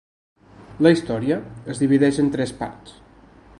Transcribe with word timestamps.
La 0.85 0.91
història 0.95 1.37
es 1.73 1.81
divideix 1.83 2.21
en 2.25 2.35
tres 2.37 2.57
parts. 2.65 2.99